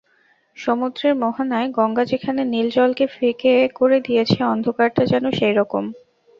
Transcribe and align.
সমুদ্রের 0.57 1.13
মোহানায় 1.15 1.69
গঙ্গা 1.77 2.03
যেখানে 2.05 2.41
নীল 2.45 2.67
জলকে 2.69 3.05
ফিকে 3.07 3.55
করে 3.79 3.97
দিয়েছে, 4.07 4.39
অন্ধকারটা 4.45 5.03
যেন 5.05 5.25
সেইরকম। 5.31 5.83